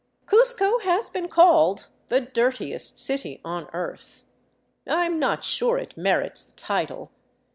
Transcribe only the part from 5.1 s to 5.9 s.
not sure